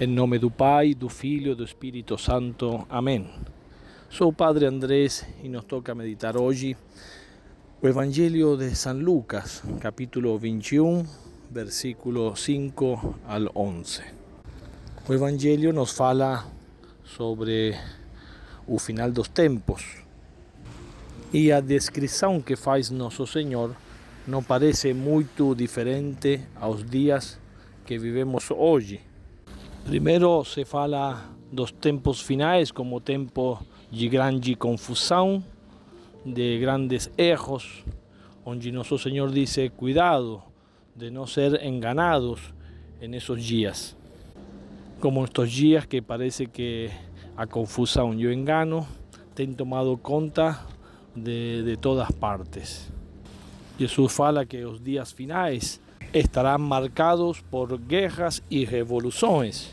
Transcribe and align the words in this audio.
Em 0.00 0.06
nome 0.06 0.38
do 0.38 0.50
Pai, 0.50 0.94
do 0.94 1.08
Filho 1.08 1.52
e 1.52 1.54
do 1.54 1.62
Espírito 1.62 2.16
Santo. 2.16 2.86
Amém. 2.88 3.28
Sou 4.08 4.30
o 4.30 4.32
Padre 4.32 4.64
Andrés 4.64 5.24
e 5.44 5.48
nos 5.50 5.64
toca 5.64 5.94
meditar 5.94 6.36
hoje 6.36 6.76
o 7.80 7.86
Evangelho 7.86 8.56
de 8.56 8.74
São 8.74 8.98
Lucas, 8.98 9.62
capítulo 9.80 10.38
21, 10.38 11.04
versículo 11.50 12.34
5 12.34 13.18
al 13.28 13.52
11. 13.54 14.02
O 15.06 15.12
Evangelho 15.12 15.74
nos 15.74 15.92
fala 15.92 16.46
sobre 17.04 17.76
o 18.66 18.78
final 18.78 19.12
dos 19.12 19.28
tempos 19.28 19.98
e 21.32 21.52
a 21.52 21.60
descrição 21.60 22.40
que 22.40 22.56
faz 22.56 22.90
Nosso 22.90 23.26
Senhor 23.26 23.76
não 24.26 24.42
parece 24.42 24.94
muito 24.94 25.54
diferente 25.54 26.40
aos 26.56 26.82
dias 26.82 27.38
que 27.84 27.98
vivemos 27.98 28.50
hoje. 28.50 29.11
Primeiro 29.84 30.44
se 30.44 30.64
fala 30.64 31.20
dos 31.50 31.72
tempos 31.72 32.20
finais 32.22 32.70
como 32.70 33.00
tempo 33.00 33.58
de 33.90 34.08
grande 34.08 34.54
confusão, 34.54 35.42
de 36.24 36.58
grandes 36.60 37.10
erros, 37.18 37.84
onde 38.44 38.70
Nosso 38.70 38.96
Senhor 38.96 39.30
diz: 39.30 39.56
cuidado 39.76 40.40
de 40.94 41.10
não 41.10 41.26
ser 41.26 41.64
enganados 41.64 42.54
en 43.00 43.14
esos 43.14 43.42
dias. 43.44 43.96
Como 45.00 45.24
estos 45.24 45.50
dias 45.50 45.84
que 45.86 46.00
parece 46.00 46.46
que 46.46 46.88
a 47.36 47.46
confusão 47.46 48.14
e 48.14 48.24
o 48.24 48.32
engano 48.32 48.86
têm 49.34 49.52
tomado 49.52 49.98
conta 49.98 50.64
de, 51.14 51.64
de 51.64 51.76
todas 51.76 52.10
partes. 52.12 52.88
Jesus 53.78 54.12
fala 54.12 54.46
que 54.46 54.64
os 54.64 54.80
dias 54.80 55.10
finais 55.10 55.80
estarán 56.12 56.60
marcados 56.60 57.42
por 57.42 57.86
guerras 57.86 58.42
y 58.50 58.66
revoluciones, 58.66 59.70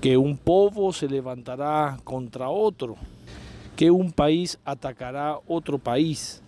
que 0.00 0.16
un 0.16 0.36
povo 0.36 0.92
se 0.92 1.08
levantará 1.08 1.98
contra 2.04 2.48
otro, 2.48 2.96
que 3.76 3.90
un 3.90 4.10
país 4.10 4.58
atacará 4.64 5.38
otro 5.46 5.78
país, 5.78 6.42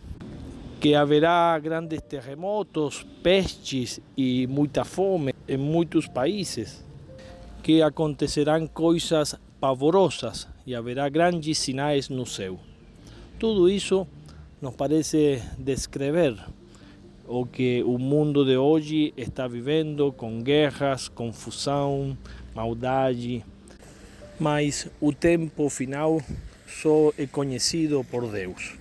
que 0.80 0.96
haverá 0.96 1.58
grandes 1.62 2.06
terremotos, 2.08 3.06
pestes 3.22 4.00
y 4.16 4.46
muita 4.46 4.84
fome 4.84 5.34
en 5.46 5.60
muchos 5.60 6.08
países, 6.08 6.84
que 7.62 7.84
acontecerán 7.84 8.66
coisas 8.66 9.38
pavorosas 9.60 10.48
y 10.66 10.74
haverá 10.74 11.08
grandes 11.08 11.58
sinais 11.58 12.10
no 12.10 12.26
céu. 12.26 12.58
Todo 13.38 13.68
isso 13.68 14.06
nos 14.60 14.74
parece 14.74 15.42
descrever 15.58 16.36
o 17.26 17.46
que 17.46 17.82
o 17.84 17.98
mundo 17.98 18.44
de 18.44 18.56
hoje 18.56 19.12
está 19.16 19.46
vivendo 19.46 20.12
com 20.12 20.42
guerras, 20.42 21.08
confusão, 21.08 22.16
maldade. 22.54 23.44
Mas 24.38 24.88
o 25.00 25.12
tempo 25.12 25.68
final 25.68 26.20
só 26.66 27.12
é 27.16 27.26
conhecido 27.26 28.04
por 28.10 28.30
Deus. 28.30 28.74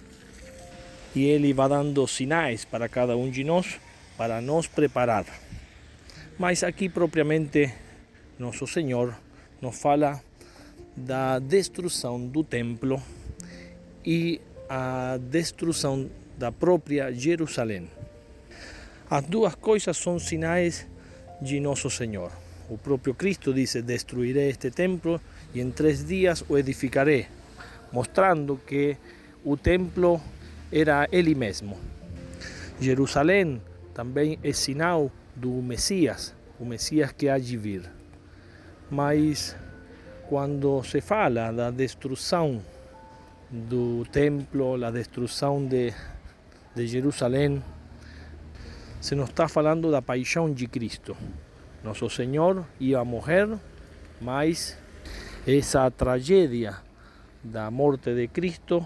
E 1.16 1.26
Ele 1.26 1.54
vai 1.54 1.70
dando 1.70 2.08
sinais 2.08 2.66
para 2.66 2.88
cada 2.90 3.16
um 3.16 3.30
de 3.30 3.44
nós 3.44 3.80
para 4.18 4.42
nos 4.42 4.68
preparar. 4.68 5.26
Mas 6.40 6.64
aqui 6.64 6.90
propriamente 6.90 7.74
nosso 8.40 8.66
Senhor 8.66 9.16
nos 9.62 9.80
fala 9.80 10.20
da 10.96 11.40
destruição 11.40 12.28
do 12.28 12.44
templo 12.44 13.02
e 14.06 14.42
a 14.68 15.20
destruição 15.22 16.10
da 16.38 16.52
própria 16.52 17.12
Jerusalém. 17.12 17.88
As 19.12 19.26
duas 19.26 19.56
coisas 19.56 19.98
são 19.98 20.18
sinais 20.18 20.88
de 21.42 21.60
nosso 21.60 21.90
Senhor. 21.90 22.32
O 22.70 22.78
próprio 22.78 23.14
Cristo 23.14 23.54
disse: 23.54 23.82
Destruirei 23.82 24.48
este 24.48 24.72
templo 24.72 25.20
e 25.54 25.60
em 25.60 25.70
três 25.70 26.06
dias 26.06 26.46
o 26.48 26.58
edificarei, 26.58 27.28
mostrando 27.92 28.56
que 28.66 28.96
o 29.44 29.58
templo 29.58 30.22
era 30.72 31.10
Ele 31.12 31.36
mesmo. 31.36 31.78
Jerusalém 32.80 33.62
também 33.94 34.40
é 34.42 34.54
sinal 34.54 35.12
do 35.36 35.52
Messias, 35.62 36.34
o 36.58 36.64
Messias 36.64 37.12
que 37.12 37.28
há 37.28 37.38
de 37.38 37.58
vir. 37.58 37.92
Mas 38.90 39.58
quando 40.30 40.82
se 40.86 41.02
fala 41.02 41.52
da 41.52 41.70
destruição 41.70 42.64
do 43.50 44.06
templo, 44.10 44.82
a 44.82 44.90
destruição 44.90 45.68
de, 45.68 45.94
de 46.74 46.88
Jerusalém, 46.88 47.62
se 49.02 49.16
nos 49.16 49.30
está 49.30 49.48
falando 49.48 49.90
da 49.90 50.00
paixão 50.00 50.54
de 50.54 50.68
Cristo. 50.68 51.18
Nosso 51.84 52.08
Senhor 52.08 52.64
ia 52.80 53.04
morrer, 53.04 53.50
mas 54.22 54.78
essa 55.48 55.90
tragédia 55.90 56.78
da 57.44 57.72
morte 57.72 58.14
de 58.14 58.28
Cristo 58.28 58.86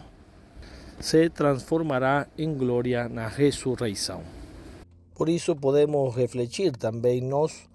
se 1.01 1.29
transformará 1.29 2.27
em 2.37 2.53
glória 2.53 3.09
na 3.09 3.27
ressurreição. 3.27 4.23
Por 5.13 5.27
isso 5.27 5.53
podemos 5.53 6.15
refletir 6.15 6.71
também 6.77 7.19
nós 7.19 7.67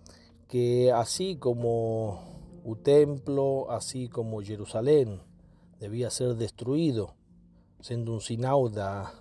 que 0.48 0.90
assim 0.92 1.36
como 1.36 2.18
o 2.64 2.74
templo, 2.74 3.66
assim 3.68 4.08
como 4.08 4.42
Jerusalém 4.42 5.20
devia 5.78 6.08
ser 6.08 6.34
destruído, 6.34 7.10
sendo 7.82 8.14
um 8.14 8.20
sinal 8.20 8.68
da 8.68 9.12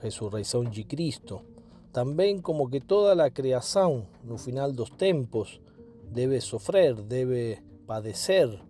ressurreição 0.00 0.64
de 0.64 0.84
Cristo, 0.84 1.51
también 1.92 2.40
como 2.40 2.70
que 2.70 2.80
toda 2.80 3.14
la 3.14 3.30
creación 3.30 4.06
no 4.24 4.38
final 4.38 4.74
dos 4.74 4.96
tempos 4.96 5.60
debe 6.10 6.40
sufrir, 6.40 6.96
debe 7.04 7.62
padecer, 7.86 8.60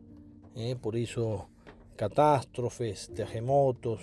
eh, 0.57 0.77
por 0.81 0.97
eso 0.97 1.49
catástrofes, 1.97 3.11
terremotos. 3.15 4.01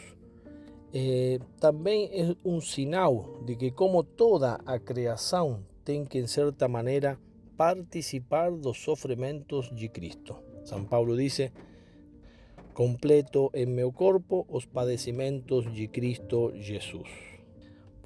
Eh, 0.94 1.40
también 1.60 2.10
es 2.12 2.36
un 2.44 2.62
sinal 2.62 3.26
de 3.46 3.58
que 3.58 3.74
como 3.74 4.04
toda 4.04 4.60
a 4.66 4.80
creación 4.80 5.68
tiene 5.84 6.08
que 6.08 6.20
en 6.20 6.28
cierta 6.28 6.68
manera 6.68 7.20
participar 7.58 8.60
dos 8.60 8.84
sofrimentos 8.84 9.76
de 9.76 9.92
Cristo. 9.92 10.42
San 10.64 10.86
Pablo 10.86 11.16
dice, 11.16 11.52
completo 12.74 13.50
en 13.54 13.76
mi 13.76 13.84
cuerpo 13.92 14.46
os 14.50 14.66
padecimientos 14.66 15.66
de 15.76 15.92
Cristo 15.92 16.54
Jesús. 16.56 17.10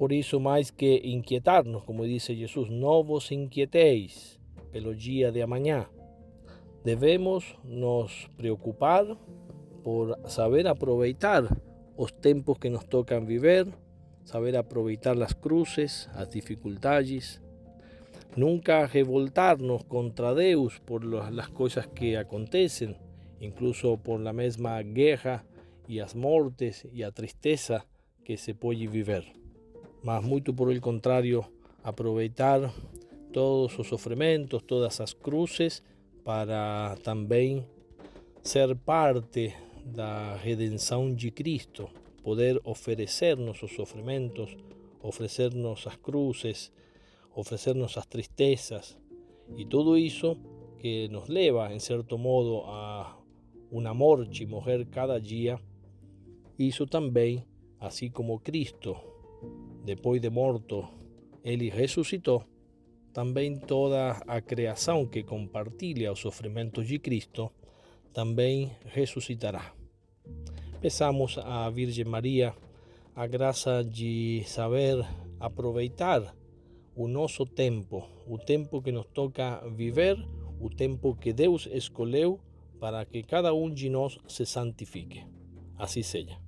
Por 0.03 0.11
isso, 0.11 0.37
mais 0.37 0.69
que 0.69 0.99
inquietar-nos, 1.05 1.81
como 1.83 2.05
disse 2.05 2.35
Jesus, 2.35 2.69
não 2.69 3.01
vos 3.05 3.31
inquieteis 3.31 4.37
pelo 4.69 4.93
dia 4.93 5.31
de 5.31 5.41
amanhã. 5.41 5.87
Devemos 6.83 7.55
nos 7.63 8.27
preocupar 8.35 9.05
por 9.81 10.19
saber 10.27 10.67
aproveitar 10.67 11.47
os 11.95 12.11
tempos 12.11 12.57
que 12.57 12.69
nos 12.69 12.83
tocam 12.83 13.25
viver, 13.25 13.65
saber 14.25 14.57
aproveitar 14.57 15.15
as 15.23 15.31
cruzes, 15.31 16.09
as 16.13 16.27
dificuldades, 16.27 17.41
nunca 18.35 18.85
revoltar-nos 18.85 19.83
contra 19.83 20.35
Deus 20.35 20.79
por 20.79 21.01
as 21.15 21.47
coisas 21.47 21.85
que 21.85 22.17
acontecem, 22.17 22.93
incluso 23.39 23.97
por 23.99 24.19
la 24.19 24.33
mesma 24.33 24.81
guerra 24.81 25.45
e 25.87 26.01
as 26.01 26.13
mortes 26.13 26.85
e 26.91 27.05
a 27.05 27.11
tristeza 27.13 27.85
que 28.25 28.35
se 28.35 28.53
pode 28.53 28.85
viver 28.85 29.42
mas 30.03 30.23
muito 30.23 30.53
por 30.53 30.69
el 30.71 30.81
contrario, 30.81 31.45
aproveitar 31.81 32.73
todos 33.31 33.79
os 33.79 33.87
sofrimentos, 33.87 34.61
todas 34.63 34.99
as 34.99 35.13
cruzes, 35.13 35.81
para 36.23 36.97
também 37.03 37.65
ser 38.43 38.75
parte 38.75 39.55
da 39.85 40.35
redenção 40.35 41.13
de 41.13 41.31
Cristo, 41.31 41.89
poder 42.21 42.59
oferecer-nos 42.65 43.63
os 43.63 43.73
sofrimentos, 43.73 44.55
oferecer-nos 45.01 45.87
as 45.87 45.95
cruzes, 45.95 46.71
tristezas 48.09 48.97
e 49.55 49.65
tudo 49.65 49.97
isso 49.97 50.37
que 50.79 51.07
nos 51.07 51.29
leva, 51.29 51.73
em 51.73 51.79
certo 51.79 52.17
modo, 52.17 52.63
a 52.65 53.17
uma 53.71 53.93
morte, 53.93 54.45
morrer 54.45 54.85
cada 54.85 55.19
dia, 55.19 55.59
isso 56.59 56.85
também, 56.85 57.43
assim 57.79 58.11
como 58.11 58.39
Cristo 58.39 59.12
depois 59.83 60.21
de 60.21 60.29
morto, 60.29 60.87
ele 61.43 61.69
ressuscitou, 61.69 62.43
também 63.11 63.57
toda 63.57 64.11
a 64.25 64.41
criação 64.41 65.05
que 65.05 65.23
compartilha 65.23 66.11
os 66.11 66.19
sofrimentos 66.19 66.87
de 66.87 66.97
Cristo 66.99 67.51
também 68.13 68.71
ressuscitará. 68.85 69.73
Peçamos 70.79 71.37
à 71.37 71.69
Virgem 71.69 72.05
Maria 72.05 72.55
a 73.15 73.27
graça 73.27 73.83
de 73.83 74.43
saber 74.45 75.05
aproveitar 75.39 76.35
o 76.95 77.07
nosso 77.07 77.45
tempo, 77.45 78.07
o 78.27 78.37
tempo 78.37 78.81
que 78.81 78.91
nos 78.91 79.07
toca 79.07 79.61
viver, 79.69 80.17
o 80.59 80.69
tempo 80.69 81.15
que 81.15 81.33
Deus 81.33 81.67
escolheu 81.71 82.39
para 82.79 83.05
que 83.05 83.23
cada 83.23 83.53
um 83.53 83.69
de 83.69 83.89
nós 83.89 84.17
se 84.27 84.45
santifique. 84.45 85.25
Assim 85.77 86.03
seja. 86.03 86.42